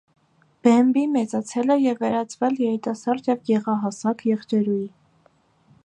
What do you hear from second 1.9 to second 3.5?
վերածվել երիտասարդ և